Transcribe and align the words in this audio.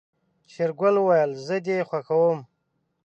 شېرګل 0.51 0.95
وويل 0.99 1.31
زه 1.45 1.55
دې 1.65 1.77
خوښوم. 1.87 2.39